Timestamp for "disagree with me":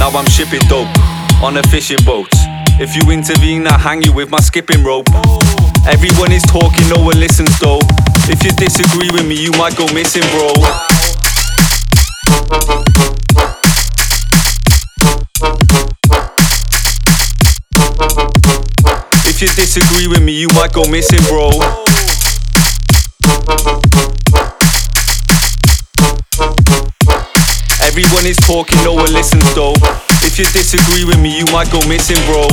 8.52-9.34, 19.48-20.32, 30.54-31.36